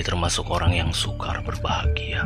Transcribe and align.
termasuk 0.00 0.48
orang 0.48 0.72
yang 0.72 0.88
sukar 0.88 1.44
berbahagia. 1.44 2.24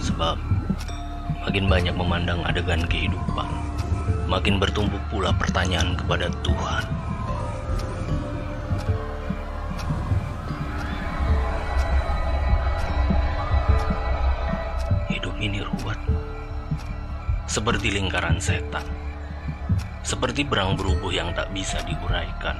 Sebab 0.00 0.40
makin 1.44 1.68
banyak 1.68 1.92
memandang 1.92 2.40
adegan 2.48 2.88
kehidupan, 2.88 3.52
makin 4.24 4.56
bertumbuh 4.56 5.00
pula 5.12 5.36
pertanyaan 5.36 5.92
kepada 6.00 6.32
Tuhan. 6.40 6.84
Hidup 15.12 15.36
ini 15.36 15.60
ruwet, 15.60 16.00
seperti 17.44 17.92
lingkaran 17.92 18.40
setan, 18.40 18.84
seperti 20.00 20.48
berang 20.48 20.80
berubuh 20.80 21.12
yang 21.12 21.36
tak 21.36 21.52
bisa 21.52 21.76
diuraikan, 21.84 22.56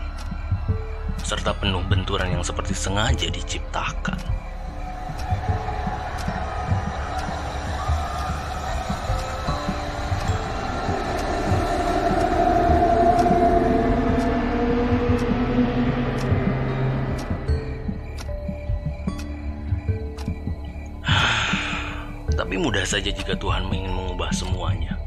serta 1.25 1.57
penuh 1.57 1.81
benturan 1.89 2.29
yang 2.37 2.45
seperti 2.45 2.77
sengaja 2.77 3.33
diciptakan. 3.33 4.21
Tapi 22.37 22.55
mudah 22.61 22.85
saja 22.85 23.09
jika 23.09 23.33
Tuhan 23.33 23.73
ingin 23.73 23.97
mengubah 23.97 24.29
semuanya. 24.37 25.00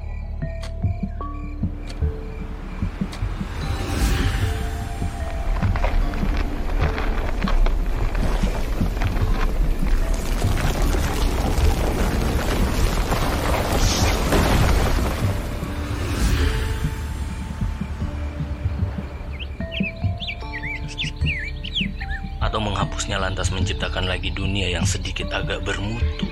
Atau 22.54 22.70
menghapusnya 22.70 23.18
lantas 23.18 23.50
menciptakan 23.50 24.06
lagi 24.06 24.30
dunia 24.30 24.70
yang 24.70 24.86
sedikit 24.86 25.26
agak 25.34 25.66
bermutu 25.66 26.30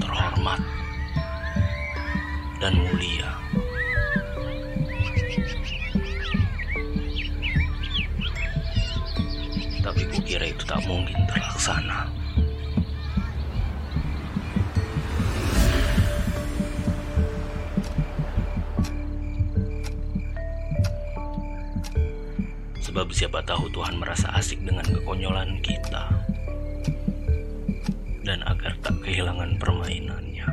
terhormat, 0.00 0.56
dan 2.56 2.72
mulia. 2.80 3.28
Tapi 9.84 10.02
kukira 10.16 10.48
itu 10.48 10.64
tak 10.64 10.80
mungkin 10.88 11.28
terlaksana. 11.28 12.08
Sebab 22.88 23.12
siapa 23.12 23.44
tahu 23.44 23.68
Tuhan 23.68 24.00
merasa 24.00 24.32
asik 24.32 24.64
dengan 24.64 24.80
kekonyolan 24.88 25.60
kita 25.60 26.08
dan 28.24 28.40
agar 28.48 28.80
tak 28.80 28.96
kehilangan 29.04 29.60
permainannya, 29.60 30.48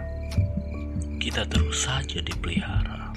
kita 1.23 1.47
terus 1.47 1.87
saja 1.87 2.19
dipelihara. 2.19 3.15